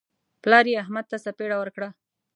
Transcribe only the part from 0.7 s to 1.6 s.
یې احمد ته څپېړه